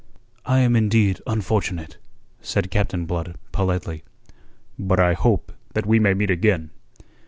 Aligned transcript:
"I 0.47 0.61
am 0.61 0.75
indeed 0.75 1.19
unfortunate," 1.27 1.99
said 2.41 2.71
Captain 2.71 3.05
Blood 3.05 3.37
politely. 3.51 4.03
"But 4.79 4.99
I 4.99 5.13
hope 5.13 5.51
that 5.75 5.85
we 5.85 5.99
may 5.99 6.15
meet 6.15 6.31
again." 6.31 6.71